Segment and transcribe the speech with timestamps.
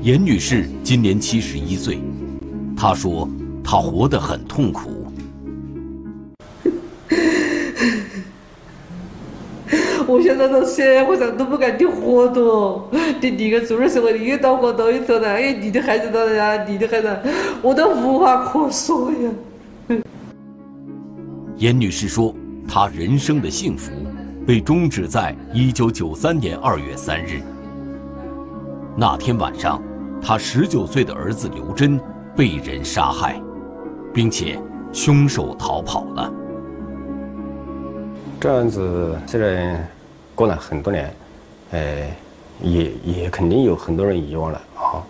[0.00, 1.98] 严女士今年七十一岁，
[2.76, 3.28] 她说
[3.64, 5.08] 她活得很痛苦。
[10.06, 12.84] 我现在到社会上都不敢去活动，
[13.20, 17.18] 你一个做的时候，你也恼火到一头了，哎，你的孩子到呀，你的孩子，
[17.60, 19.28] 我都无话可说呀。
[21.58, 22.32] 严女士说，
[22.68, 23.90] 她人生的幸福
[24.46, 27.40] 被终止在一九九三年二月三日。
[28.96, 29.82] 那天晚上，
[30.20, 32.00] 他十九岁的儿子刘真
[32.36, 33.40] 被人杀害，
[34.12, 34.60] 并且
[34.92, 36.32] 凶手逃跑了。
[38.40, 39.88] 这案子虽然。
[40.38, 41.12] 过了很多年，
[41.72, 42.08] 呃，
[42.60, 45.02] 也也肯定有很多人遗忘了啊，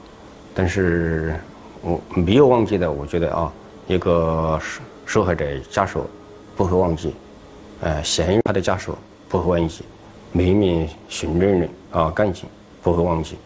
[0.55, 1.39] 但是
[1.83, 3.53] 我没有忘记的，我觉得啊，
[3.89, 6.07] 一个受受害者家属
[6.57, 7.15] 不会忘记，
[7.83, 8.97] 呃，嫌疑他的家属
[9.29, 9.85] 不会忘记，
[10.33, 12.49] 每一名行政人啊干警
[12.83, 13.37] 不会忘记。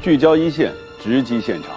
[0.00, 0.72] 聚焦一线。
[1.02, 1.70] 直击现场。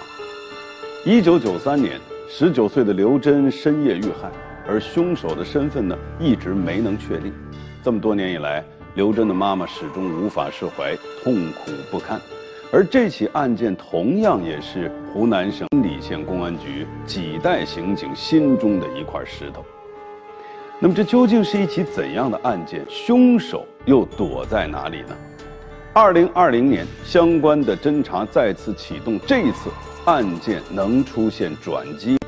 [1.02, 4.30] 一九九三年，十九岁的刘真深夜遇害，
[4.68, 7.32] 而凶手的身份呢，一直没能确定。
[7.82, 8.62] 这么多年以来，
[8.96, 12.20] 刘真的妈妈始终无法释怀，痛苦不堪。
[12.70, 19.64] 而这起案件同样也是湖南省澧县公安局几代刑警心中的一块石头。
[20.78, 22.84] 那么，这究竟是一起怎样的案件？
[22.90, 25.16] 凶手又躲在哪里呢？
[25.96, 29.70] 二零二零年，相关的侦查再次启动，这一次
[30.06, 32.18] 案件能出现转机，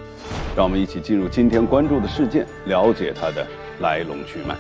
[0.55, 3.45] 让我们一起进入今天关注的事件，了解它的
[3.81, 4.55] 来龙去脉。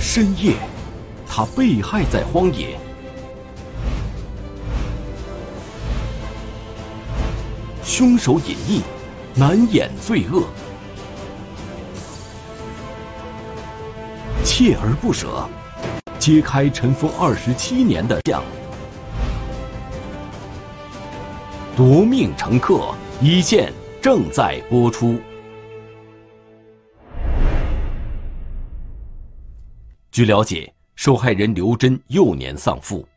[0.00, 0.54] 深夜，
[1.28, 2.78] 他被害在荒野，
[7.82, 8.80] 凶手隐匿，
[9.34, 10.44] 难掩罪恶。
[14.44, 15.48] 锲而不舍，
[16.18, 18.44] 揭开尘封二十七年的相。
[21.74, 23.72] 夺命乘客一线
[24.02, 25.18] 正在播出。
[30.12, 33.08] 据了解，受害人刘真幼年丧父，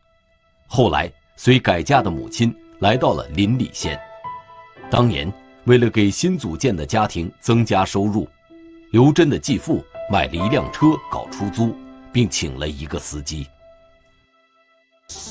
[0.65, 3.99] 后来随改嫁的母亲来到了临澧县。
[4.89, 5.31] 当年，
[5.65, 8.27] 为了给新组建的家庭增加收入，
[8.91, 9.83] 刘真的继父。
[10.09, 11.75] 买了一辆车搞出租，
[12.13, 13.45] 并请了一个司机。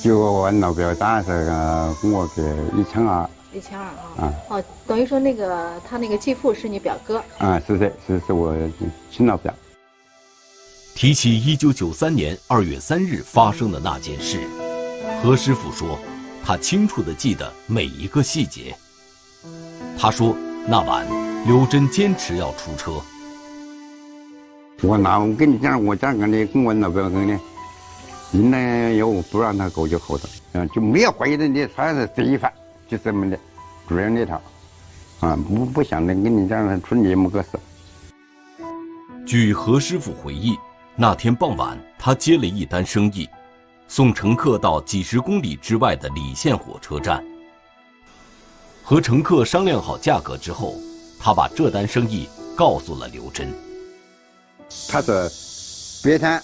[0.03, 2.43] 就我老表打这个给我给
[2.79, 3.29] 一千二。
[3.53, 3.97] 一千二啊！
[4.19, 7.23] 啊哦，等于说那个他那个继父是你表哥。
[7.39, 8.55] 啊，是的，是是我
[9.11, 9.55] 亲老表。
[10.95, 14.41] 提起一九九三年二月三日发生的那件事，
[15.23, 15.99] 何师傅说，
[16.45, 18.77] 他清楚的记得每一个细节。
[19.99, 21.07] 他说，那晚
[21.47, 23.01] 刘真坚持要出车。
[24.83, 27.41] 我拿我跟你讲，我讲个的，跟我老表跟的，
[28.33, 30.21] 应该要我不让他搞就好了，
[30.53, 32.53] 嗯，就没有怀疑的，你他是贼犯，
[32.87, 33.39] 就这么的，
[33.89, 34.41] 这样的套，
[35.21, 37.49] 啊，不不想的跟你这样出那么个事。
[39.27, 40.55] 据何师傅回忆，
[40.95, 43.27] 那天傍晚，他接了一单生意，
[43.89, 47.25] 送乘客到几十公里之外的澧县火车站。
[48.83, 50.75] 和乘客商量好价格之后，
[51.19, 53.53] 他把这单生意告诉了刘真。
[54.89, 55.29] 他说
[56.03, 56.41] ：“别天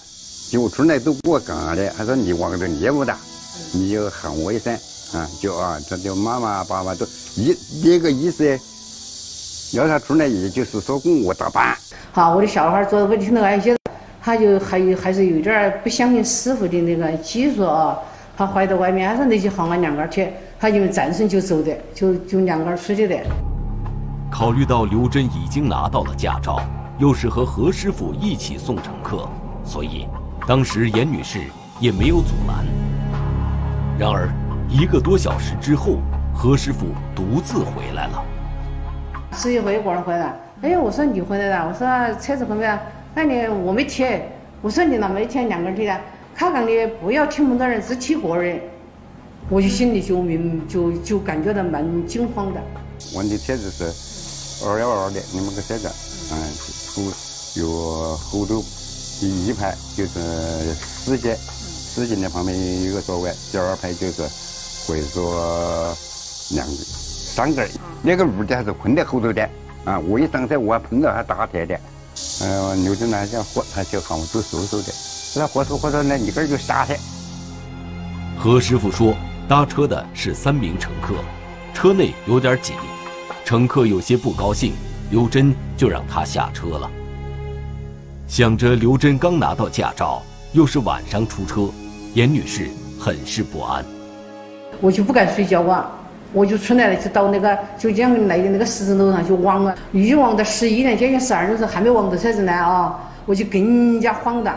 [0.49, 3.17] 就出来都给我干的。”他说：“你往这业务大，
[3.71, 4.73] 你就喊我一声
[5.13, 8.57] 啊，就啊，这就妈妈爸爸都一那个意思，
[9.77, 11.75] 要他出来，也就是说跟我搭班。”
[12.11, 13.75] 好，我的小孩坐在屋里听到那些，
[14.21, 17.97] 他就还有还是有点不相信师傅的那个技术啊，
[18.37, 20.29] 他怀到外面，他说那些行啊两个去，
[20.59, 23.17] 他就转身就走的，就就两个出去的。
[24.31, 26.59] 考虑到刘真已经拿到了驾照。
[26.99, 29.27] 又是和何师傅一起送乘客，
[29.65, 30.07] 所以
[30.47, 31.39] 当时严女士
[31.79, 32.65] 也没有阻拦。
[33.97, 34.29] 然而，
[34.69, 35.97] 一个多小时之后，
[36.33, 38.23] 何师傅独自回来了。
[39.31, 41.87] 司机回过人回来，哎，我说你回来了，我说
[42.21, 42.81] 车子回来了，
[43.15, 44.31] 那你我没贴，
[44.61, 45.99] 我说你哪没贴两个人贴的，
[46.35, 48.61] 他讲的不要贴那么多人，只贴个人，
[49.49, 52.61] 我就心里就明就就感觉到蛮惊慌的。
[53.15, 55.89] 我的车子是二幺二的，你们个车子，
[56.33, 56.53] 嗯。
[56.93, 57.03] 后
[57.55, 58.63] 有后头
[59.19, 64.23] 第一排就是司机，司机那旁边有一个座位，第二排就是
[64.87, 65.95] 会坐
[66.51, 67.71] 两个、三个人。
[68.01, 69.49] 那个女的还是困在后头的
[69.85, 69.99] 啊！
[69.99, 71.79] 我一上车，我还碰到她打铁的。
[72.41, 74.93] 嗯，刘正南讲火，他就喊我都收收的。
[75.35, 76.95] 那火说火说那一根就下去。
[78.37, 79.15] 何师傅说，
[79.47, 81.15] 搭车的是三名乘客，
[81.73, 82.73] 车内有点挤，
[83.45, 84.73] 乘客有些不高兴，
[85.13, 86.89] 刘真就让他下车了。
[88.27, 90.23] 想着刘真刚拿到驾照，
[90.53, 91.71] 又是晚上出车，
[92.15, 92.67] 严女士
[92.99, 93.85] 很是不安。
[94.81, 95.91] 我就不敢睡觉啊，
[96.33, 104.51] 我就出来了，就到那个九江来的那个十字路上就望啊，一直望到十一点，接近十二点的时候还没望到车子呢啊，我就更加慌的。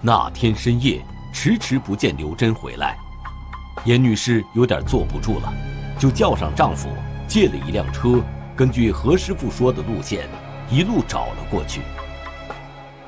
[0.00, 1.04] 那天深夜，
[1.34, 2.96] 迟迟不见刘真回来，
[3.84, 5.52] 严女士有点坐不住了，
[5.98, 6.88] 就叫上丈夫
[7.28, 8.18] 借了一辆车，
[8.56, 10.28] 根据何师傅说的路线，
[10.70, 11.80] 一路找了过去。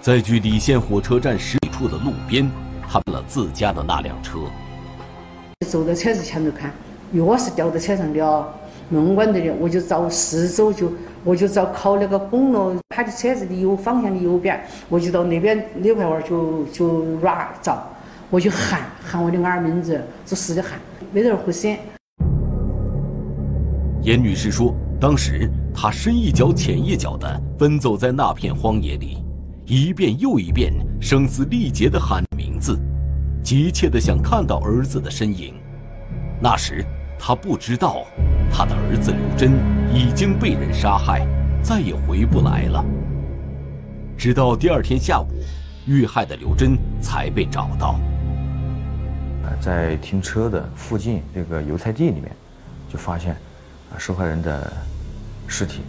[0.00, 2.50] 在距离县火车站十里处的路边，
[2.88, 4.40] 看了自家的那辆车。
[5.64, 6.72] 走到车子前头看，
[7.14, 8.48] 钥匙掉在车上的哦，
[8.88, 17.88] 门关着的，我就找四周就，我就找靠那个公路，他的车子的右方向的右边，我就到那边那块儿就就拉找，
[18.30, 20.72] 我就喊喊我的儿名字，就使劲喊，
[21.12, 21.76] 没人回声。
[24.02, 29.22] 严女士说，当时他深一脚浅一脚的奔走在那片荒野里。
[29.68, 32.78] 一遍又一遍，声嘶力竭地喊名字，
[33.42, 35.54] 急切地想看到儿子的身影。
[36.40, 36.86] 那时，
[37.18, 38.04] 他不知道，
[38.48, 39.54] 他的儿子刘真
[39.92, 41.26] 已经被人杀害，
[41.62, 42.84] 再也回不来了。
[44.16, 45.26] 直到第二天下午，
[45.84, 47.98] 遇害的刘真才被找到。
[49.60, 52.30] 在停车的附近这个油菜地里面，
[52.88, 53.36] 就发现
[53.98, 54.72] 受害人的
[55.46, 55.80] 尸体，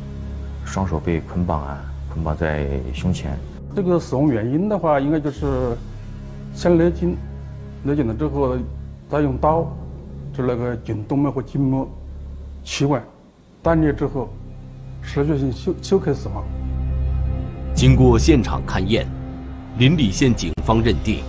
[0.66, 3.38] 双手被捆绑啊，捆绑在胸前。
[3.76, 5.78] 这个死亡原因的话，应该就是
[6.54, 7.16] 先勒颈，
[7.84, 8.58] 勒颈了之后，
[9.10, 9.68] 再用刀，
[10.34, 11.86] 就那个颈动脉和静脉
[12.64, 13.04] 气管
[13.62, 14.30] 断裂之后，
[15.02, 16.44] 失血性休休克死亡。
[17.76, 19.08] 经过现场勘验，
[19.78, 21.24] 临澧县警方认定，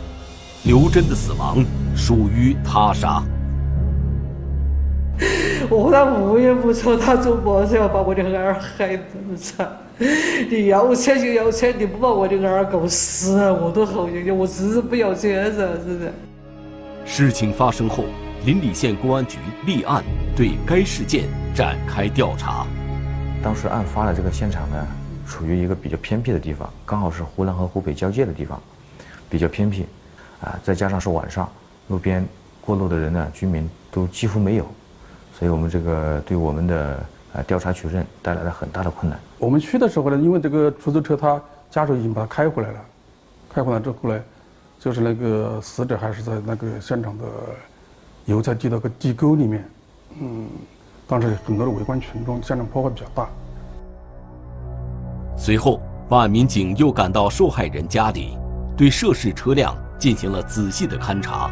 [0.64, 3.22] 刘真的死亡属于他杀。
[5.68, 9.68] 我和他无冤无仇，他做么子要把我的儿害这么惨？
[10.48, 14.36] 你要钱就要钱，你不把我的儿搞死，我都好冤冤。
[14.36, 16.12] 我只是不要钱噻，是不是？
[17.04, 18.04] 事情发生后，
[18.44, 20.04] 临澧县公安局立案，
[20.36, 21.24] 对该事件
[21.54, 22.64] 展开调查。
[23.42, 24.86] 当时案发的这个现场呢，
[25.26, 28.60] 处于一个比较偏僻的地方，刚好是湖南和湖北交界的地方，
[29.28, 29.84] 比较偏僻，
[30.40, 31.48] 啊，再加上是晚上，
[31.88, 32.24] 路边
[32.60, 34.66] 过路的人呢，居民都几乎没有，
[35.38, 37.06] 所以我们这个对我们的。
[37.34, 39.20] 啊，调查取证带来了很大的困难。
[39.36, 41.38] 我们去的时候呢，因为这个出租车他
[41.70, 42.80] 家属已经把他开回来了，
[43.50, 44.18] 开回来之后呢，
[44.80, 47.24] 就是那个死者还是在那个现场的
[48.24, 49.62] 油菜地那个地沟里面。
[50.22, 50.48] 嗯，
[51.06, 53.28] 当时很多的围观群众，现场破坏比较大。
[55.36, 58.38] 随后，办案民警又赶到受害人家里，
[58.74, 61.50] 对涉事车辆进行了仔细的勘查，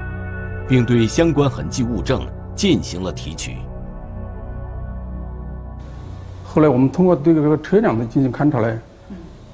[0.67, 3.59] 并对相关痕迹物证进行了提取。
[6.57, 8.81] 后来我们通过对这个车辆的进行勘查呢，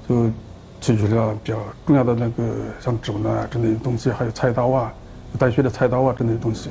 [0.08, 0.31] 就
[0.81, 2.44] 提取了比较重要的那个
[2.78, 4.94] 像指纹啊之类的东西，还有菜刀啊、
[5.37, 6.70] 带血的菜刀啊之类的东西。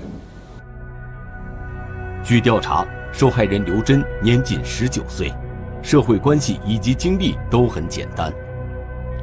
[2.23, 5.33] 据调查，受害人刘真年仅十九岁，
[5.81, 8.31] 社会关系以及经历都很简单。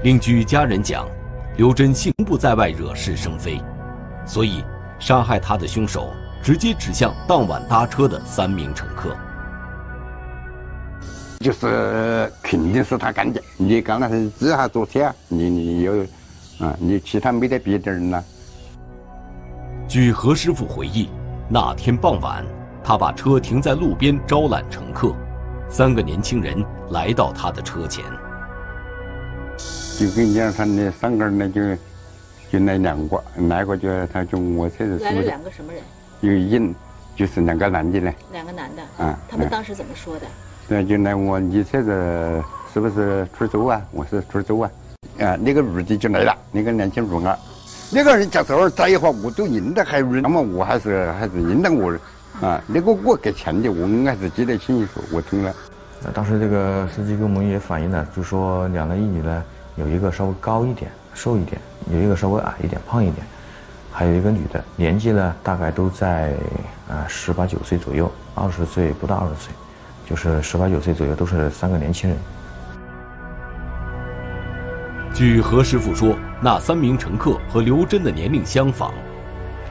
[0.03, 1.09] 另据家人讲，
[1.57, 3.59] 刘真性不在外惹是生非，
[4.27, 4.63] 所以
[4.99, 6.11] 杀害他的凶手
[6.43, 9.17] 直接指向当晚搭车的三名乘客。
[11.39, 13.41] 就是肯定是他干的。
[13.57, 15.93] 你刚才是自下昨天，你你有，
[16.59, 18.25] 啊，你其他没得别的人呢。
[19.89, 21.09] 据何师傅回忆，
[21.49, 22.45] 那天傍晚，
[22.83, 25.15] 他把车停在路边招揽乘客，
[25.71, 28.05] 三个年轻人来到他的车前。
[29.99, 31.61] 就跟你讲，他那三个人呢，就
[32.51, 34.99] 就那两个，那个就他就我车子。
[34.99, 35.83] 来了两个什么人？
[36.21, 36.75] 有一，
[37.15, 38.13] 就是两个男的呢。
[38.33, 38.83] 两个男的。
[39.05, 39.19] 啊。
[39.29, 40.27] 他们当时怎么说的？
[40.69, 42.45] 对，就来我你车子
[42.75, 43.81] 是不是出租啊？
[43.91, 44.71] 我是出租啊。
[45.19, 47.39] 啊，那个女的就来了，那个年轻女儿，
[47.91, 51.91] 那个人讲这儿在一话我都认得还那么我还是还是认得我，
[52.47, 55.55] 啊，那个我给钱的，我应该是记得清楚，我听了。
[56.13, 59.43] 当时这个司机跟我们也反映了，就说两男一女呢，
[59.77, 61.59] 有一个稍微高一点、瘦一点，
[61.91, 63.27] 有一个稍微矮一点、胖一点，
[63.91, 66.35] 还有一个女的，年纪呢大概都在
[66.91, 69.55] 啊十八九岁左右，二十岁不到二十岁。
[70.09, 72.19] 就是十八九岁左右，都是三个年轻人。
[75.13, 78.95] 据何师傅说，那三名乘客和刘真的年龄相仿，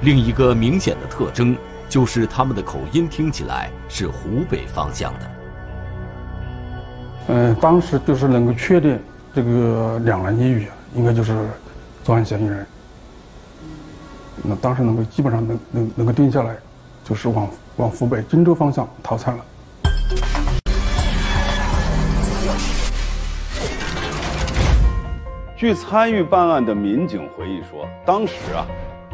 [0.02, 1.58] 另一个明显的特征
[1.90, 5.32] 就是他们的口音听起来是湖北方向的。
[7.30, 9.00] 嗯，当时就是能够确定
[9.34, 11.36] 这个两男一女应该就是
[12.04, 12.64] 作案嫌疑人。
[14.44, 16.56] 那当时能够基本上能能能够定下来。
[17.04, 19.42] 就是往往湖北荆州方向逃窜了。
[25.58, 28.64] 据参与办案的民警回忆说，当时啊，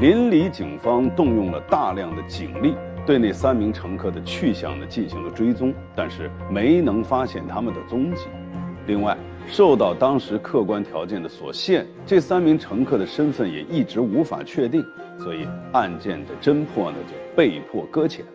[0.01, 8.25] 临澧警方动用了大量的警力，对那三名乘客的去向呢进行了追踪，但是没能发现他们的踪迹。
[8.87, 14.85] 另外，受到当时客观条件的所限，这三名乘客的身份也一直无法确定，
[15.19, 18.25] 所以案件的侦破呢就被迫搁浅。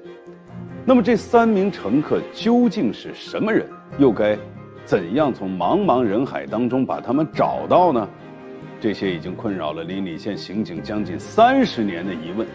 [0.83, 3.69] 那么，这三名乘客究竟是什么人？
[3.99, 4.35] 又该？
[4.89, 8.09] 怎样从茫茫人海当中把他们找到呢？
[8.81, 12.49] 这些已经困扰了临澧县刑警将近三十年的疑问，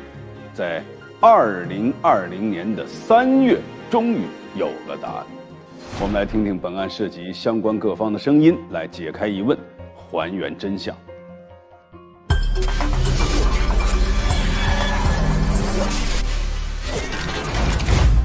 [0.52, 0.84] 在
[1.22, 4.22] 二零二零年的三月，终于
[4.56, 5.24] 有了答案。
[6.02, 9.56] 我们来听听本案涉及相关各方的声音，来解开疑问，
[9.96, 10.96] 还原真相。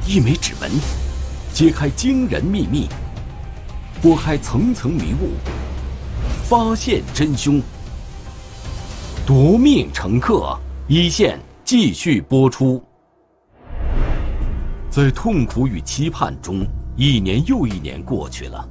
[0.06, 0.70] 一枚指纹，
[1.52, 2.88] 揭开惊人秘密。
[4.00, 5.32] 拨开层层迷雾，
[6.44, 7.60] 发现真凶。
[9.26, 12.80] 夺命乘客一线继续播出。
[14.88, 16.64] 在痛苦与期盼中，
[16.96, 18.64] 一年又一年过去了。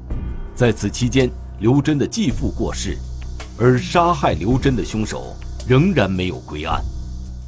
[0.56, 1.30] 在此期间，
[1.60, 2.98] 刘真的继父过世，
[3.60, 5.36] 而杀害刘真的凶手
[5.68, 6.82] 仍然没有归案。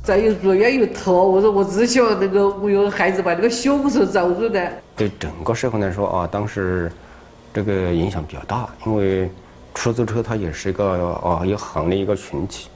[0.03, 4.81] 再有入院又逃，我说我只希望那个我有孩子把那个凶手找出来。
[4.97, 6.91] 对整个社会来说啊，当时。
[7.53, 9.29] 这个影响比较大，因为
[9.73, 12.69] 出租车它也是一个啊一行的一个群体，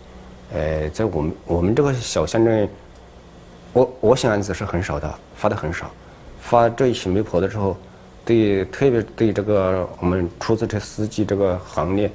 [0.54, 2.70] 呃，在我们我们这个小乡镇，
[3.74, 5.90] 我我想案子是很少的，发的很少，
[6.40, 7.76] 发这一起媒婆的时候，
[8.24, 12.10] 对特别对这个我们出租车司机这个行业，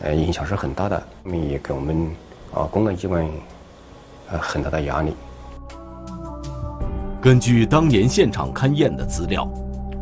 [0.00, 2.10] 呃，影响是很大的，也给我们
[2.52, 3.26] 啊公安机关
[4.30, 5.14] 呃很大的压力。
[7.20, 9.48] 根据当年现场勘验的资料，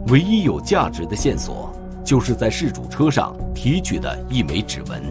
[0.08, 1.73] 唯一有价值的线索。
[2.04, 5.02] 就是在事主车上提取的一枚指纹，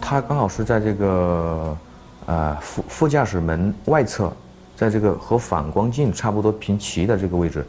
[0.00, 1.76] 他刚好是在这个，
[2.24, 4.32] 呃副副驾驶门外侧，
[4.74, 7.62] 在这个和反光镜差不多平齐的这个位置，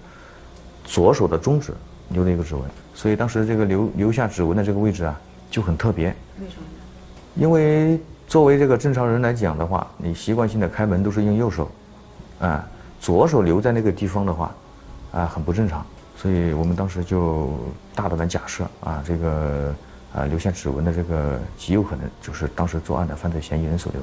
[0.86, 1.74] 左手的中指
[2.10, 2.64] 留了一个指纹，
[2.94, 6.08] 所以当时这个留留下指纹的这个位置啊就很特别。
[6.40, 6.64] 为什么？
[7.36, 11.70] 因为作为这个正常人来讲的话，你习惯性的开门都是用右手，
[12.40, 12.66] 啊，
[13.02, 14.50] 左手留在那个地方的话，
[15.12, 15.86] 啊很不正常。
[16.22, 17.58] 所以我们当时就
[17.96, 19.74] 大胆的假设啊，这个
[20.14, 24.02] 啊留下指纹的这个极有可能就是当时作案的犯罪嫌疑人所留。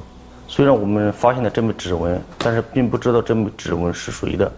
[0.48, 4.50] 虽然我们发现了这枚指纹，但是并不知道这枚指纹是谁的。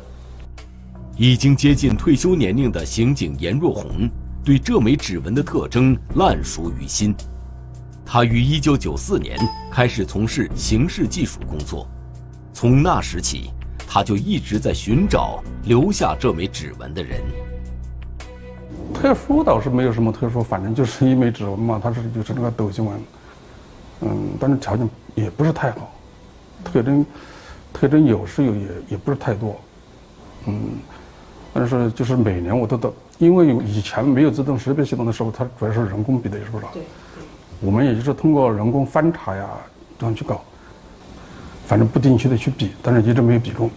[1.19, 4.09] 已经接近退休年龄的刑警严若红
[4.43, 7.15] 对这枚指纹的特征烂熟于心。
[8.07, 9.39] 他于1994年
[9.71, 11.87] 开始从事刑事技术工作，
[12.55, 13.51] 从那时起，
[13.87, 17.21] 他就一直在寻找留下这枚指纹的人。
[18.93, 23.01] 特殊倒是没有什么特殊，反正就是一枚指纹嘛，它是就是那个斗形纹，
[24.03, 25.93] 嗯，但是条件也不是太好，
[26.65, 27.07] 特征
[27.73, 29.59] 特征有是有，也也不是太多，
[30.47, 30.61] 嗯，
[31.53, 36.65] 但是就是每年我都得，因为有以前没有自动识别系统的时候，它主要是人工比对，是不是？
[36.73, 36.83] 对。
[37.63, 39.47] 我们也就是通过人工翻查呀
[39.99, 40.43] 这样去搞，
[41.67, 43.71] 反正不定期的去比，但是一直没有比中。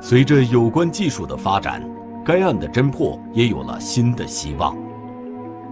[0.00, 1.82] 随着有关技术的发展。
[2.24, 4.76] 该案的侦破也有了新的希望。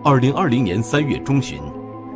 [0.02, 1.60] 二零二零年三月中旬，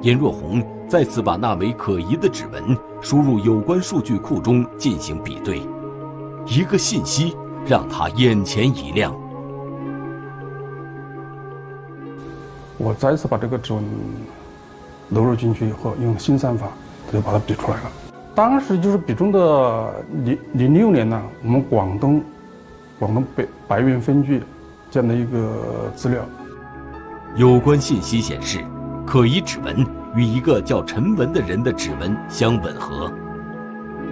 [0.01, 5.63] 严若红再次把那枚可疑的指纹输入有关数据库中进行比对，
[6.47, 9.15] 一个信息让他眼前一亮。
[12.77, 13.85] 我再次把这个指纹
[15.11, 16.67] 录入进去以后，用新算法
[17.13, 17.93] 就把它比出来了。
[18.35, 22.21] 当时就是比中的零零六年呢，我们广东。
[22.99, 24.41] 广东白白云分局
[24.91, 26.25] 这样的一个资料，
[27.35, 28.65] 有关信息显示，
[29.05, 29.85] 可疑指纹
[30.15, 33.13] 与一个叫陈文的人的指纹相吻合。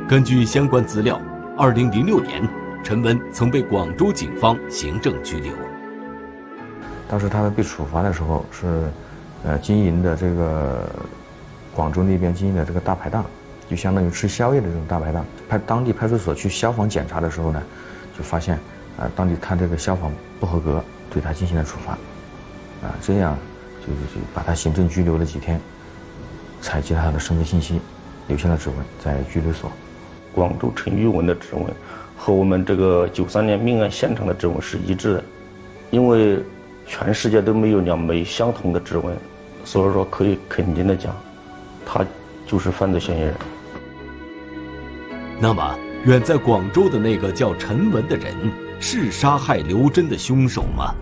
[0.09, 1.21] 根据相关资料，
[1.57, 2.47] 二零零六年，
[2.83, 5.53] 陈文曾被广州警方行政拘留。
[7.09, 8.91] 当时他们被处罚的时候是，
[9.45, 10.91] 呃，经营的这个
[11.73, 13.25] 广州那边经营的这个大排档，
[13.71, 15.25] 就相当于吃宵夜的这种大排档。
[15.49, 17.62] 派当地派出所去消防检查的时候呢，
[18.19, 18.59] 就发现。
[18.99, 21.93] 啊，当地他这个消防不合格，对他进行了处罚，
[22.87, 23.37] 啊，这样
[23.81, 25.61] 就就把他行政拘留了几天，
[26.61, 27.81] 采集他的身份信息，
[28.29, 29.73] 留下了指纹在拘留所。
[30.33, 31.65] 广州陈玉文的指纹
[32.17, 35.25] 和我们这个九三年命案现场的指纹是一致的，
[35.91, 36.39] 因为
[36.87, 39.17] 全世界都没有两枚相同的指纹，
[39.65, 41.15] 所以说可以肯定的讲，
[41.87, 42.05] 他
[42.47, 43.35] 就是犯罪嫌疑人。
[45.41, 45.79] 那么。
[46.05, 48.35] 远在广州的那个叫陈文的人
[48.85, 50.93] 是杀害刘真的凶手吗？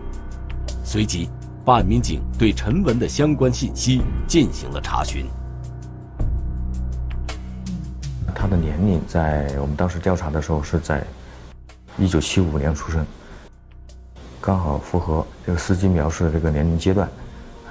[0.85, 1.31] 随即，
[1.65, 5.25] 办案民警对陈文的相关信息进行了查询。
[8.35, 11.03] 他的年龄在我们当时调查的时候是在
[11.97, 13.05] 一九七五年出生，
[14.43, 17.09] 刚好符合这个司机描述的这个年龄阶段，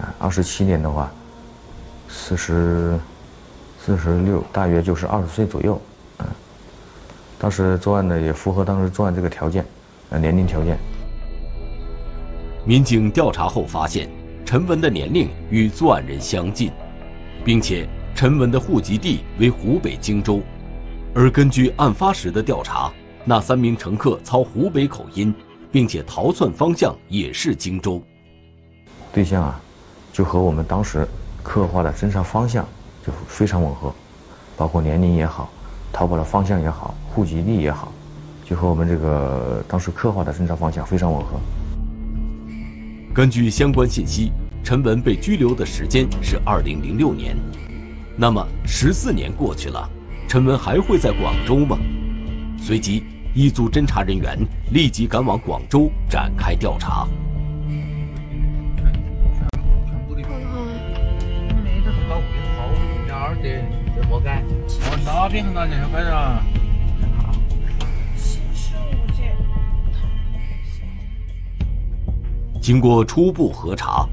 [0.02, 1.12] 啊，二十七年的话，
[2.10, 3.00] 四十
[3.80, 5.80] 四十六，大约就是二十岁左右，
[6.18, 6.26] 嗯，
[7.38, 9.64] 当时作案呢也符合当时作案这个条件，
[10.10, 10.78] 呃，年龄条件。
[12.66, 14.10] 民警调查后发现，
[14.46, 16.72] 陈文的年龄与作案人相近，
[17.46, 20.42] 并且陈文的户籍地为湖北荆州。
[21.16, 22.92] 而根据案发时的调查，
[23.26, 25.34] 那三名乘客操湖北口音，
[25.72, 28.02] 并且逃窜方向也是荆州。
[29.14, 29.62] 对象啊，
[30.14, 31.08] 就和我们当时
[31.42, 32.68] 刻画的侦查方向
[33.06, 33.94] 就非常吻合，
[34.56, 35.50] 包括年龄也好，
[35.92, 37.92] 逃跑的方向也好，户籍地也好，
[38.50, 41.40] 就和我们这个当时刻画的侦查方向非常吻合。
[43.14, 44.32] 根据相关信息，
[44.64, 47.38] 陈文被拘留的时间是二零零六年，
[48.18, 49.88] 那么十四年过去了。
[50.28, 51.78] 陈文还会在广州吗？
[52.58, 53.04] 随即，
[53.36, 54.36] 一组侦查人员
[54.72, 57.08] 立即赶往广州展开调查。
[72.62, 74.06] 经过初步核查，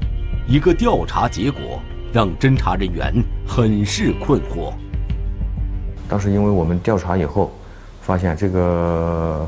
[0.47, 1.79] 一个调查结果
[2.13, 3.13] 让侦查人员
[3.45, 4.73] 很是困惑。
[6.07, 7.51] 当时因为我们调查以后，
[8.01, 9.45] 发现这个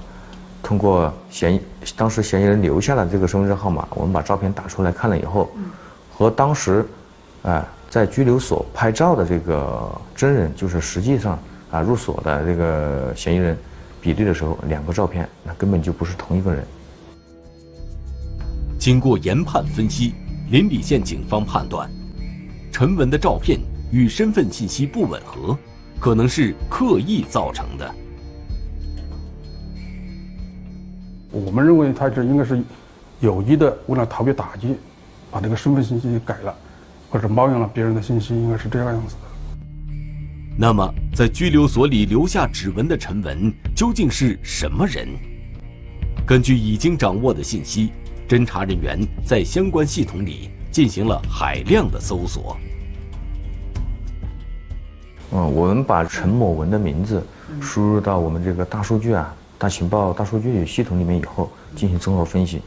[0.61, 1.61] 通过嫌疑
[1.95, 5.49] 当时嫌疑人留下的这个身份证号码，我们把照片打出来看了以后，
[6.13, 6.85] 和当时，
[7.43, 11.39] 哎在拘留所拍照的这个真人，就是实际上
[11.71, 13.57] 啊入所的这个嫌疑人，
[14.01, 16.63] 比对的时候，两个照片那根本就不是同一个人。
[18.79, 20.15] 经过研判分析，
[20.49, 21.87] 临澧县警方判断，
[22.71, 23.59] 陈文的照片
[23.91, 25.55] 与身份信息不吻合。
[25.99, 27.93] 可能是刻意造成的。
[31.29, 32.63] 我们认为他这应该是
[33.19, 34.77] 有意的，为了逃避打击，
[35.29, 36.55] 把这个身份信息改了，
[37.09, 39.21] 或者冒用了别人的信息，应该是这个样子的。
[40.57, 45.05] 那么，在拘留所里留下指纹的陈文究竟是什么人？
[46.25, 47.91] 根据已经掌握的信息，
[48.29, 52.55] 侦查人员在相关系统里进行了海量的搜索。
[55.31, 57.25] 嗯，我们把陈某文的名字
[57.59, 62.61] 输入到我们这个大数据啊、大情报、大数据系统里面以后，进行综合分析，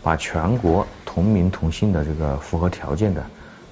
[0.00, 3.20] 把全国同名同姓的这个符合条件的，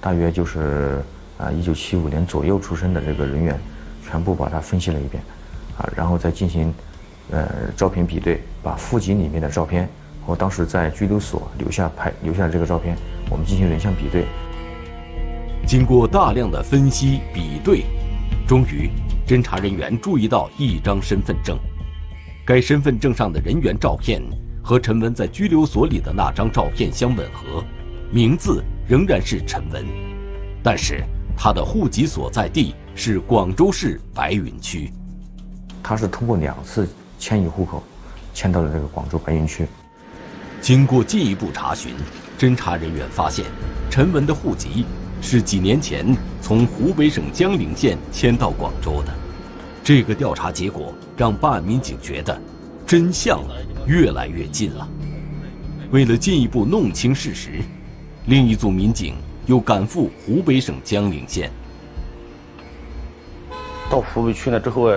[0.01, 1.01] 大约就是
[1.37, 3.57] 啊一九七五年左右出生的这个人员，
[4.05, 5.23] 全部把它分析了一遍，
[5.77, 6.73] 啊，然后再进行
[7.31, 7.47] 呃
[7.77, 9.87] 照片比对，把户籍里面的照片
[10.29, 12.95] 和当时在拘留所留下拍留下的这个照片，
[13.31, 14.25] 我们进行人像比对。
[15.65, 17.83] 经过大量的分析比对。
[18.47, 18.91] 终于，
[19.27, 21.57] 侦查人员注意到一张身份证，
[22.45, 24.21] 该身份证上的人员照片
[24.63, 27.63] 和陈文在拘留所里的那张照片相吻合，
[28.11, 29.83] 名字仍然是陈文，
[30.63, 31.03] 但是
[31.35, 34.91] 他的户籍所在地是广州市白云区。
[35.81, 36.87] 他是通过两次
[37.17, 37.83] 迁移户口，
[38.31, 39.67] 迁到了这个广州白云区。
[40.61, 41.93] 经过进一步查询，
[42.37, 43.45] 侦查人员发现，
[43.89, 44.85] 陈文的户籍。
[45.21, 49.13] 是几年前从湖北省江陵县迁到广州的，
[49.83, 52.39] 这个调查结果让办案民警觉得
[52.87, 53.41] 真相
[53.85, 54.87] 越来越近了。
[55.91, 57.59] 为了进一步弄清事实，
[58.27, 61.51] 另一组民警又赶赴湖北省江陵县。
[63.89, 64.89] 到湖北去了之后，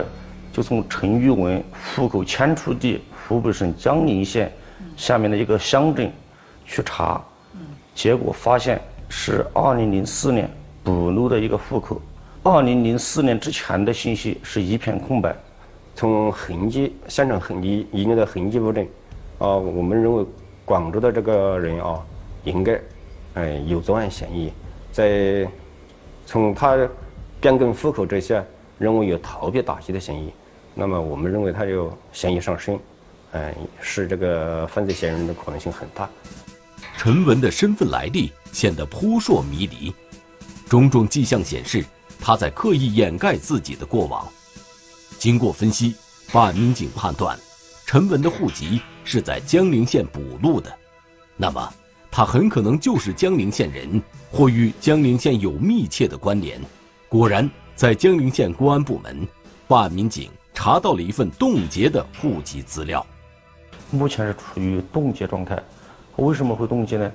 [0.53, 1.61] 就从陈玉文
[1.97, 4.53] 户口迁出地湖北省江陵县
[4.97, 6.11] 下面的一个乡镇
[6.65, 7.23] 去查，
[7.95, 8.81] 结果发现。
[9.15, 10.51] 是二零零四年
[10.83, 12.01] 补录的一个户口，
[12.43, 15.37] 二零零四年之前的信息是一片空白。
[15.95, 18.83] 从痕迹、现场痕迹遗留的痕迹物证，
[19.39, 20.25] 啊，我们认为
[20.65, 22.01] 广州的这个人啊，
[22.45, 22.81] 应该，
[23.35, 24.51] 哎，有作案嫌疑。
[24.91, 25.47] 在
[26.25, 26.75] 从他
[27.39, 28.43] 变更户口这些，
[28.79, 30.33] 认为有逃避打击的嫌疑。
[30.75, 32.81] 那么我们认为他有嫌疑上升，
[33.33, 36.09] 哎，是这个犯罪嫌疑人的可能性很大。
[36.97, 39.93] 陈文的身份来历显得扑朔迷离，
[40.69, 41.85] 种种迹象显示
[42.21, 44.27] 他在刻意掩盖自己的过往。
[45.19, 45.95] 经过分析，
[46.33, 47.39] 办案民警判断，
[47.87, 50.73] 陈文的户籍是在江陵县补录的，
[51.37, 51.73] 那么
[52.11, 56.61] 他很可能就是江陵县人，或与江陵县有密切的关联。
[57.09, 59.27] 果然，在江陵县公安部门，
[59.67, 63.05] 办案民警查到了一份冻结的户籍资料。
[63.93, 65.63] 目前是处于冻结状态，
[66.17, 67.13] 为什么会冻结呢？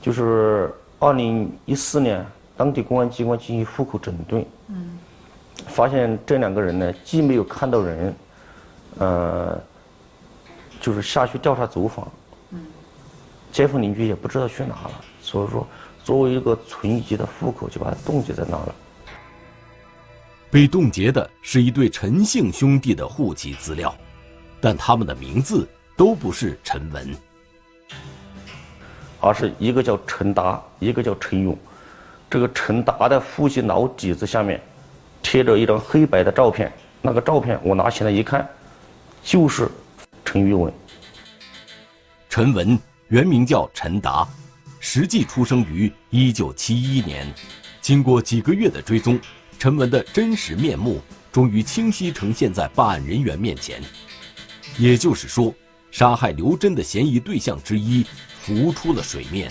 [0.00, 4.44] 就是二零一四年，当地公安机关进行户口整顿，
[5.66, 8.14] 发现这两个人呢，既没有看到人，
[8.98, 9.60] 呃，
[10.80, 12.08] 就是下去调查走访，
[13.52, 14.90] 街坊邻居也不知道去哪了，
[15.20, 15.66] 所以说
[16.02, 18.74] 作为一个存疑的户口，就把它冻结在那了。
[20.50, 23.94] 被冻结的是一对陈姓兄弟的户籍资料，
[24.60, 25.68] 但他们的名字
[25.98, 27.14] 都不是陈文。
[29.20, 31.58] 而是一个叫陈达，一个叫陈勇。
[32.30, 34.62] 这个陈达的父亲老底子下面
[35.20, 38.48] 贴着一张黑白的照片，那个照片我拿起来一看，
[39.24, 39.68] 就是
[40.24, 40.72] 陈玉文。
[42.28, 44.24] 陈文原名叫陈达，
[44.78, 47.26] 实际出生于一九七一年。
[47.80, 49.18] 经过几个月的追踪，
[49.58, 51.00] 陈文的真实面目
[51.32, 53.82] 终于清晰呈现在办案人员面前。
[54.78, 55.52] 也就是说，
[55.90, 58.04] 杀害刘真的嫌疑对象之一。
[58.48, 59.50] 浮出了水面。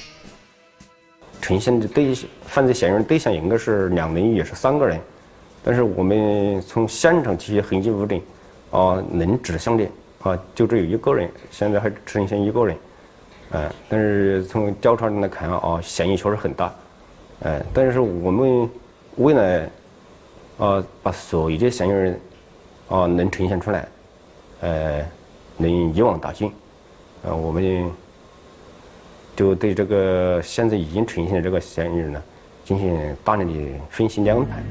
[1.40, 2.16] 呈现的对
[2.48, 5.00] 犯罪嫌疑人对象应该是两人，也是三个人，
[5.64, 8.20] 但是我们从现场这些痕迹物证，
[8.72, 9.86] 啊，能指向的
[10.24, 12.76] 啊，就只有一个人，现在还呈现一个人，
[13.52, 16.74] 哎，但是从调查来看啊，嫌疑确实很大，
[17.44, 18.68] 哎，但是我们
[19.18, 19.70] 为了
[20.58, 22.20] 啊，把所有的嫌疑人
[22.90, 23.88] 啊能呈现出来，
[24.62, 25.06] 呃，
[25.58, 26.48] 能一网打尽，
[27.24, 27.90] 啊，我们。
[29.36, 32.20] 就对这个现在已经呈现的这个嫌疑人呢，
[32.66, 33.54] 进行大量的
[33.88, 34.64] 分析量判。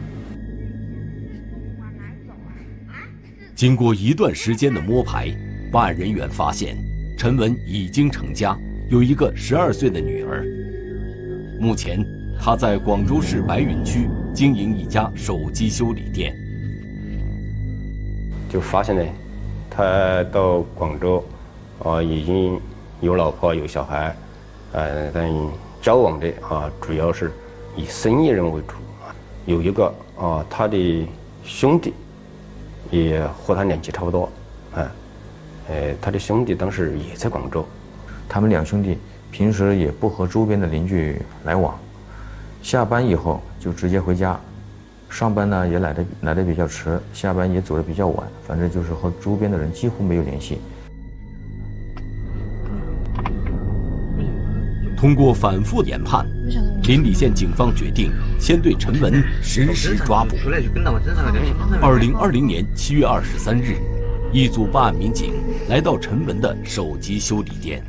[3.55, 5.33] 经过一段时间的摸排，
[5.71, 6.77] 办案人员发现，
[7.17, 8.59] 陈文已经成家，
[8.91, 10.45] 有一个十二岁的女儿。
[11.61, 12.05] 目前，
[12.37, 16.37] 他在广州市白云区经营一家手机修理店。
[18.49, 19.05] 就发现呢，
[19.77, 21.23] 他到广州，
[21.85, 22.59] 啊，已经
[23.03, 24.17] 有老婆有小孩。
[24.73, 25.31] 呃，但
[25.83, 27.31] 交往的啊，主要是
[27.77, 28.75] 以生意人为主。
[29.45, 31.07] 有一个啊，他的
[31.45, 31.93] 兄弟
[32.91, 34.31] 也和他年纪差不多，
[34.75, 34.91] 啊，
[35.69, 37.65] 呃，他的兄弟当时也在广州。
[38.29, 38.99] 他们两兄弟
[39.31, 41.79] 平时也不和周边的邻居来往，
[42.63, 44.41] 下班以后就直接回家，
[45.09, 50.59] 上班呢也来的来的比较迟，下班也走的比较晚，反正就是和周边的人几乎没有联系。
[54.97, 56.27] 通过反复研判，
[56.83, 60.35] 临澧县警方决定先对陈文实施抓捕。
[61.83, 63.77] 二零二零年七月二十三日，
[64.33, 65.35] 一组办案民警
[65.69, 67.83] 来到陈文的手机修理店。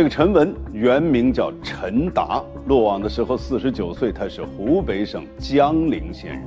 [0.00, 6.42] 这个陈文原名叫陈达，落网的时候四十九岁，他是湖北省江陵县人。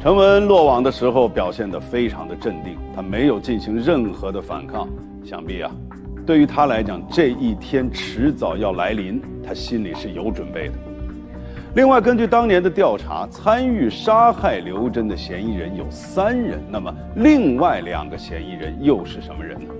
[0.00, 4.88] 陈文落网的时候表现得非常的镇定，他没有进行任何的反抗。
[5.22, 5.70] 想必啊，
[6.24, 10.74] 对于他来讲，这一天迟早要来临，他心里是有准备的。
[11.74, 19.74] 另外，根据当年的调查，参与杀害刘真的嫌疑人有三人，那么另外两个嫌疑人又是什么人呢？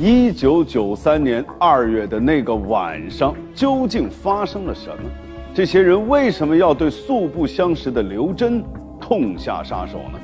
[0.00, 5.10] 一九九三年二月的那个晚上，究竟发生了什么？
[5.54, 8.62] 这些人为什么要对素不相识的刘真
[9.00, 10.20] 痛下杀手呢？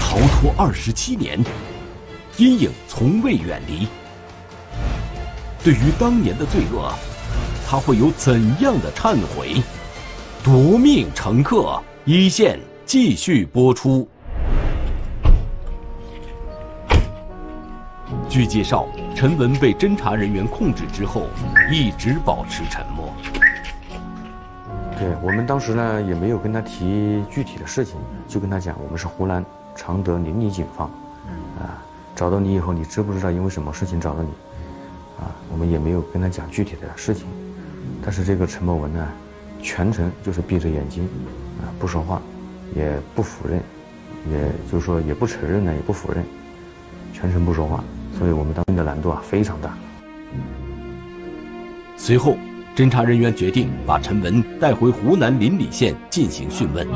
[0.00, 1.38] 逃脱二十七年，
[2.38, 3.86] 阴影从未远离。
[5.62, 6.92] 对于当年的罪恶，
[7.68, 9.62] 他会有怎样的忏悔？
[10.42, 12.58] 夺命乘客一线。
[12.84, 14.06] 继续播出。
[18.28, 21.26] 据介绍，陈文被侦查人员控制之后，
[21.70, 23.12] 一直保持沉默。
[24.98, 27.96] 对我们当时呢，也没有跟他提具体的事情，
[28.28, 30.88] 就跟他讲，我们是湖南常德临澧警方，
[31.58, 31.82] 啊，
[32.14, 34.28] 找到你以后，你知不知道因为什么事情找到你？
[35.20, 37.26] 啊，我们也没有跟他讲具体的事情。
[38.02, 39.08] 但是这个陈某文呢，
[39.62, 41.04] 全程就是闭着眼睛，
[41.60, 42.20] 啊，不说话。
[42.74, 43.60] 也不否认，
[44.30, 46.24] 也就是说也不承认呢，也不否认，
[47.12, 47.82] 全程不说话，
[48.18, 49.76] 所以我们当兵的难度啊非常大。
[51.96, 52.36] 随后，
[52.74, 56.86] 侦查人员决定把陈文带回湖南临澧县进行讯问。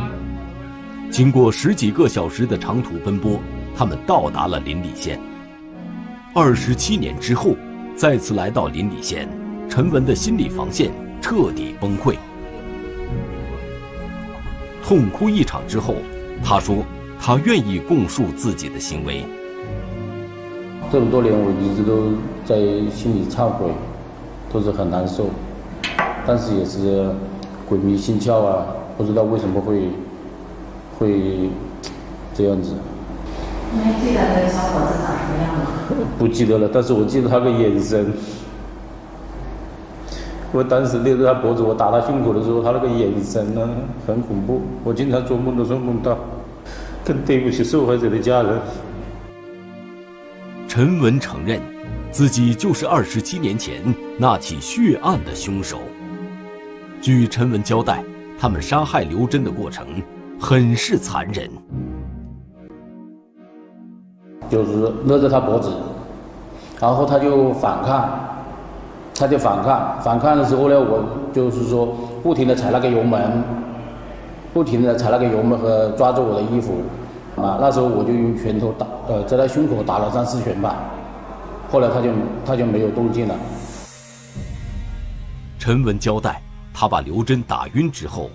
[1.11, 3.39] 经过十几个小时的长途奔波，
[3.77, 5.21] 他们到达了临澧县。
[6.35, 7.55] 二十七年之后，
[7.95, 9.29] 再次来到临澧县，
[9.69, 12.17] 陈文的心理防线彻底崩溃。
[14.87, 15.95] 痛哭一场之后，
[16.45, 16.77] 他说
[17.19, 19.25] ：“他愿意供述自己的行为。
[20.93, 22.13] 这么多年，我一直都
[22.45, 22.55] 在
[22.95, 23.67] 心里忏悔，
[24.53, 25.25] 都是很难受，
[26.25, 27.11] 但是也是
[27.69, 28.65] 鬼迷心窍啊，
[28.97, 29.89] 不知道为什么会
[30.97, 31.51] 会
[32.33, 32.73] 这样子。
[33.75, 36.07] 你还记得那个小伙子长什么样吗？
[36.17, 38.15] 不记得了，但是我记得他的眼神。
[40.57, 43.69] 我当时勒着他脖子，我打他胸口的时候，他那个眼神呢，
[44.07, 44.63] 很恐怖。
[44.83, 46.17] 我经常做梦都说梦到，
[47.05, 48.59] 更对不起受害者的家人。
[50.67, 51.61] 陈文承认，
[52.11, 53.83] 自己就是二十七年前
[54.17, 55.77] 那起血案的凶手。
[57.03, 58.03] 据陈文交代，
[58.39, 59.87] 他们杀害刘真的过程
[60.41, 61.51] 很是残忍。
[64.49, 65.71] 就是勒着他脖子，
[66.81, 68.36] 然后他就反抗，
[69.19, 70.01] 他就反抗。
[70.03, 71.87] 反抗的时候呢，我就是说
[72.23, 73.43] 不停的踩那个油门，
[74.53, 76.83] 不停的踩那个油门和抓住我的衣服，
[77.37, 80.77] 啊，那时候我就用拳头打，呃，在他胸口打了三四拳吧。
[81.71, 82.11] 后来他就
[82.45, 83.35] 他就没有动静了。
[85.59, 86.41] 陈文交代，
[86.73, 88.31] 他把刘真打晕之后，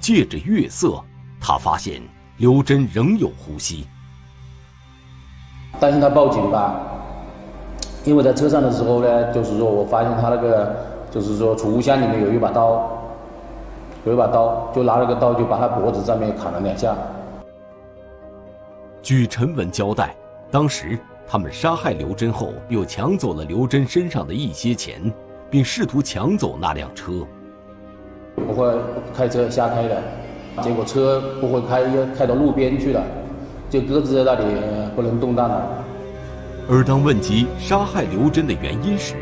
[0.00, 1.00] 借着月色，
[1.40, 2.02] 他发现
[2.38, 3.86] 刘真仍有呼吸。
[5.78, 6.74] 担心他报警吧，
[8.04, 10.74] 因为在车上的时候呢，就是说我发现他那个，
[11.10, 12.90] 就是说储物箱里面有一把刀，
[14.04, 16.96] 有一把刀，就拿了个刀就把他脖子上面砍了两下。
[19.00, 20.16] 据陈文交代，
[20.50, 25.00] 当时他们杀害刘真后，又抢走了刘真身上的一些钱，
[25.48, 27.12] 并试图抢走那辆车。
[28.34, 28.74] 不会
[29.14, 30.02] 开车瞎开的，
[30.60, 31.84] 结果车不会开，
[32.16, 33.00] 开到路边去了。
[33.70, 34.44] 就搁置在那里
[34.94, 35.81] 不能动弹了。
[36.68, 39.14] 而当问及杀害刘真的原因时，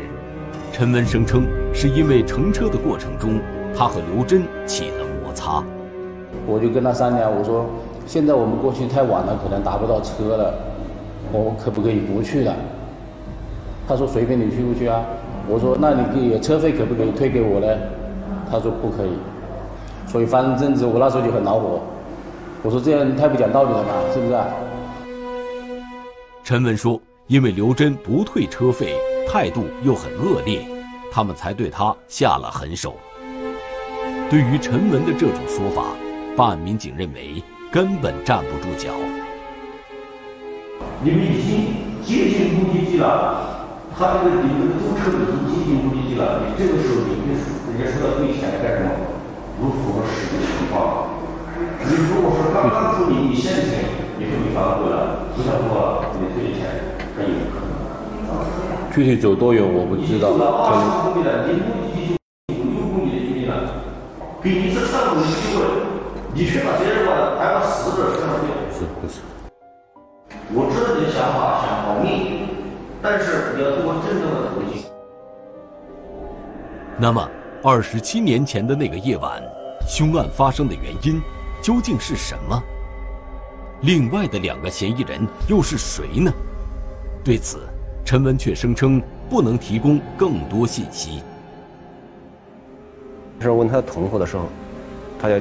[0.71, 3.39] 陈文声称是因为乘车的过程中，
[3.75, 5.63] 他和刘真起了摩擦。
[6.45, 7.65] 我就跟他商量，我说
[8.05, 10.53] 现在我们过去太晚了，可能打不到车了，
[11.31, 12.55] 我可不可以不去了？
[13.87, 15.01] 他说随便你去不去啊？
[15.49, 17.67] 我说那你给车费可不可以退给我呢？
[18.51, 19.11] 他说不可以。
[20.05, 21.79] 所以发生争执，我那时候就很恼火。
[22.61, 24.37] 我说这样太不讲道理了吧，是不是？
[26.43, 26.99] 陈文说，
[27.31, 28.93] 因为刘真不退车费，
[29.25, 30.67] 态度又很恶劣，
[31.09, 32.97] 他们才对他下了狠手。
[34.29, 35.95] 对于陈文的这种说法，
[36.35, 37.41] 办案民警认为
[37.71, 38.91] 根本站不住脚。
[41.01, 43.63] 你们已经接近目的地了，
[43.97, 48.91] 他这个你们的租车已经接近目的地了，你这个时候你跟人家说要退钱干什么？
[49.57, 51.07] 不符合实际情况。
[51.79, 53.71] 你如果说刚刚处理你现金，
[54.19, 56.90] 你说你反悔了，不想做了，你退钱，
[58.93, 60.31] 具体走多远我不知道。
[60.31, 61.97] 走了二十公里了，你目的地
[62.47, 63.51] 就五六公里的距离了，
[64.41, 65.63] 给你这上路的机会，
[66.33, 68.47] 你却把别人把还把死者身上去。
[68.73, 69.21] 是不是？
[70.53, 72.47] 我知道你的想法，想保密，
[73.01, 74.83] 但是你要通过真正的途径。
[76.97, 77.29] 那么，
[77.63, 79.41] 二十七年前的那个夜晚。
[79.87, 81.19] 凶案发生的原因
[81.59, 82.61] 究竟是什么？
[83.81, 86.31] 另外的两个嫌疑人又是谁呢？
[87.23, 87.59] 对此，
[88.03, 91.21] 陈文却声称不能提供更多信息。
[93.39, 94.47] 是问他同伙的时候，
[95.19, 95.35] 他就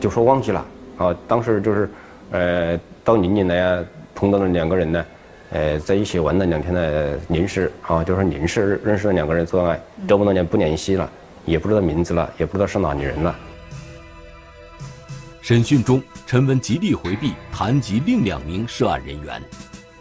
[0.00, 0.64] 就说忘记了
[0.98, 1.16] 啊。
[1.26, 1.90] 当时就是，
[2.30, 5.04] 呃，到临沂来啊，碰到了两个人呢，
[5.50, 11.10] 呃，在一起玩了两天的临时啊，就是临时认识了两个人做爱，这么多年不联系了，
[11.44, 13.34] 也不知道名字了，也不知道是哪里人了。
[15.40, 19.42] 审讯中，陈文极力回避谈及另两名涉案人员。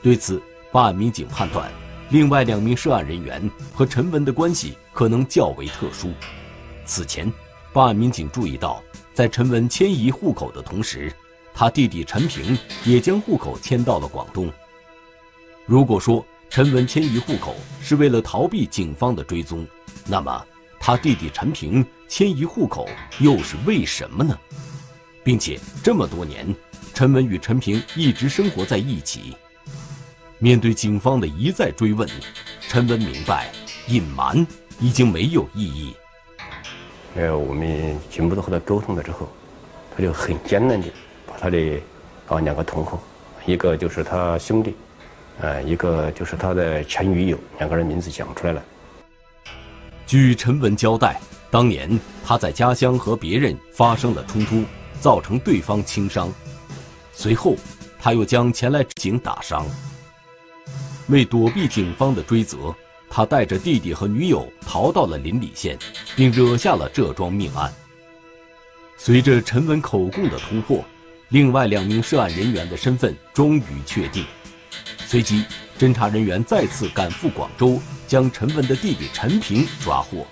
[0.04, 0.40] 对此，
[0.72, 1.70] 办案民警判断，
[2.10, 6.14] 另外两名涉案人员和陈文的关系可能较为特殊。
[6.86, 7.32] 此前，
[7.74, 8.82] 办案民警注意到，
[9.14, 11.12] 在陈文迁移户口的同时，
[11.54, 14.50] 他弟弟陈平也将户口迁到了广东。
[15.66, 19.68] 如果说陈文迁移户口是为了逃避警方的追踪，
[20.08, 20.46] 那么
[20.80, 22.88] 他弟弟陈平迁移户口
[23.20, 24.38] 又是为什么呢？
[25.22, 26.56] 并且这么多年，
[26.94, 29.36] 陈文与陈平一直生活在一起。
[30.44, 32.10] 面对警方的一再追问，
[32.68, 33.52] 陈文明白，
[33.86, 34.36] 隐瞒
[34.80, 35.94] 已经没有意义。
[37.16, 39.30] 呃，我们进一步的和他沟通了之后，
[39.96, 40.88] 他就很艰难的
[41.28, 41.80] 把他的
[42.28, 43.00] 啊两个同伙，
[43.46, 44.74] 一个就是他兄弟，
[45.42, 48.64] 呃，一个就是他的前女友，两个人名字讲出来了。
[50.08, 54.64] 据陈文交代，当年他在家乡和别人发生了冲突，
[55.00, 56.34] 造成对方轻伤，
[57.14, 57.56] 随后
[58.00, 59.64] 他又将前来警打伤。
[61.12, 62.74] 为躲避警方的追责，
[63.10, 65.78] 他带着弟弟和女友逃到了临澧县，
[66.15, 67.71] 并惹下了这桩命案。
[68.97, 70.84] 随着陈文口供的突破，
[71.30, 74.26] 另外两名涉案人员的身份终于确定。
[75.06, 75.45] 随即，
[75.78, 77.80] 侦查人员再次赶赴广州。
[78.12, 80.28] 将陈文的弟弟陈平抓获。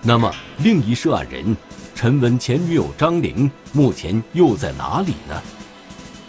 [0.00, 1.54] 那么，另一涉案人
[2.04, 5.40] 陈文前女友张玲目前又在哪里呢？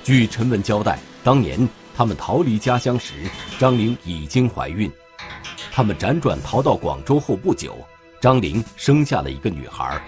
[0.06, 3.12] 据陈文交代，当年他们逃离家乡时，
[3.60, 4.90] 张玲已经怀孕。
[5.74, 7.76] 他们辗转逃到广州后不久，
[8.22, 10.02] 张玲生下了一个女孩。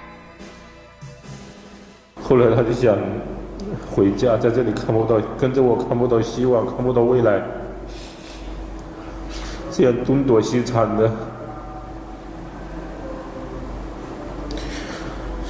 [2.23, 2.97] 后来他就想。
[3.93, 7.43] 回家，在这里看不到，跟着我看不到希望，看不到未来，
[9.73, 11.11] 这样东躲西藏的，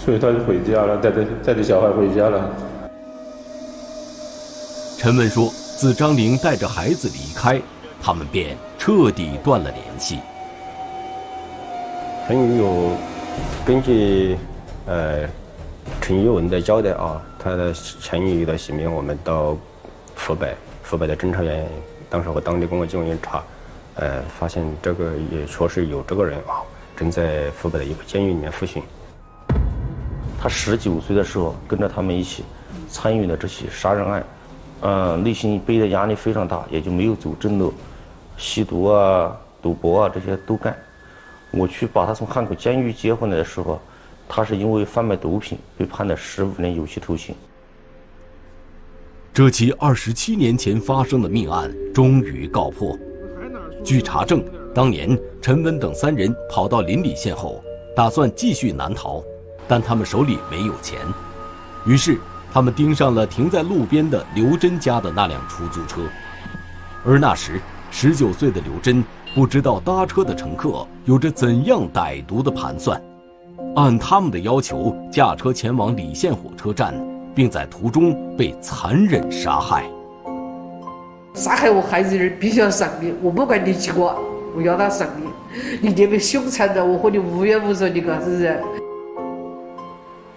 [0.07, 2.49] 所以他就回家了，带着带着小孩回家了。
[4.97, 7.59] 陈文说：“自张玲带着孩子离开，
[8.01, 10.19] 他们便彻底断了联系。”
[12.25, 12.91] 陈女友
[13.65, 14.37] 根据
[14.85, 15.27] 呃
[15.99, 17.21] 陈玉文的交代啊。
[17.37, 19.57] 他的前女友的姓名，我们到
[20.15, 20.55] 湖北，
[20.89, 21.67] 湖北的侦查员
[22.09, 23.43] 当时和当地公安机关员查，
[23.95, 26.63] 呃，发现这个也确实有这个人啊，
[26.95, 28.81] 正在湖北的一个监狱里面服刑。
[30.39, 32.43] 他十九岁的时候跟着他们一起
[32.89, 34.25] 参与了这起杀人案，
[34.81, 37.73] 嗯，内心背的压力非常大，也就没有走正路，
[38.37, 40.77] 吸毒啊、赌博啊这些都干。
[41.51, 43.79] 我去把他从汉口监狱接回来的时候。
[44.29, 47.33] 他是因为贩卖毒品被判了十五年有期徒刑。
[49.33, 52.93] 这起二十七年前发生的命案终于告破。
[53.85, 54.43] 据查证，
[54.75, 57.63] 当年陈文等三人跑到临澧县后，
[57.95, 59.23] 打算继续南逃，
[59.67, 60.99] 但他们手里没有钱，
[61.85, 62.17] 于是
[62.53, 66.01] 他们盯上了停在路边的刘真家的那辆出租车。
[67.05, 69.03] 而那时，十九岁的刘真
[69.35, 73.01] 不知道搭车的乘客有着怎样歹毒的盘算。
[73.75, 76.93] 按他们的要求，驾车前往澧县火车站，
[77.35, 79.83] 并在途中被残忍杀害。
[81.33, 84.15] 杀害我孩子的人必须要偿命，我不管你几个，
[84.55, 85.29] 我要他偿命。
[85.81, 88.59] 你这么凶残的，我和你无冤无仇，你个是不是？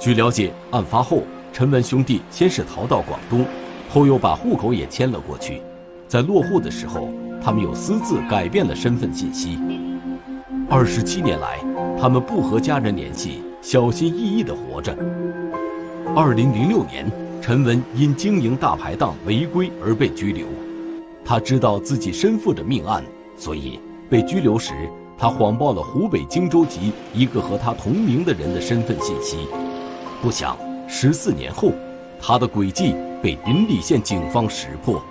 [0.01, 3.45] 据了解，案发后，陈文兄弟先是逃到广东，
[3.91, 5.61] 后又把户口也迁了过去。
[6.09, 9.59] 在落户的时候，他们又私自改变了身份信息。
[10.71, 11.59] 二十七年来，
[12.01, 14.97] 他们不和家人联系，小心翼翼地活着。
[16.17, 17.05] 二零零六年，
[17.43, 20.47] 陈文因经营大排档违规而被拘留。
[21.23, 23.05] 他知道自己身负着命案，
[23.37, 24.73] 所以被拘留时，
[25.19, 29.47] 他谎报了湖北荆州籍一个和他同名的人的身份信息。
[30.23, 30.55] 不想
[30.87, 31.73] 十四年后，
[32.21, 35.03] 他的诡计被临澧县警方识破。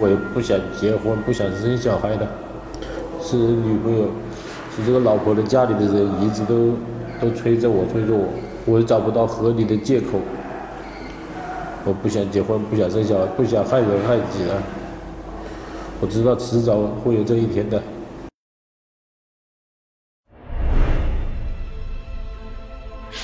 [0.00, 2.26] 我也不想结婚，不想生小孩的。
[3.22, 4.06] 是女朋友，
[4.74, 6.72] 是这个老婆的家里的人一直都
[7.20, 8.26] 都催着我，催着我，
[8.66, 10.18] 我也找不到合理的借口。
[11.84, 14.60] 我不想结婚，不想生小孩，不想害人害己了。
[16.00, 17.80] 我知道迟早会有这一天的。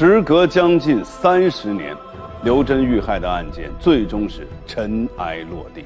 [0.02, 1.94] 时隔将近三十年，
[2.42, 5.84] 刘真遇害的案件最终是尘埃落定。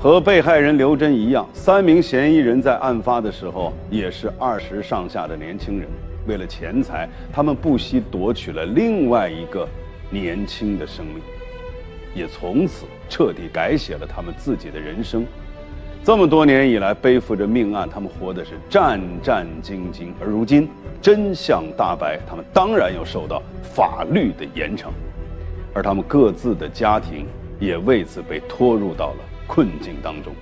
[0.00, 5.88] 和被害人刘真一样，三名嫌疑人在案发的时候也是二十上下的年轻人。
[6.28, 9.68] 为了钱财，他们不惜夺取了另外一个
[10.08, 11.20] 年轻的生命，
[12.14, 15.26] 也从此彻底改写了他们自己的人生。
[16.04, 20.08] 这么多年以来，背负着命案，他们活的是战战兢兢。
[20.20, 20.68] 而如今
[21.00, 24.86] 真相大白，他们当然要受到法律的严惩，
[25.72, 27.26] 而他们各自的家庭
[27.60, 29.18] 也为此被拖入到了。
[29.46, 30.32] 困境当中。